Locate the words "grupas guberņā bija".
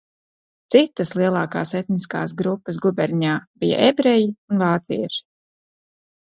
2.39-3.83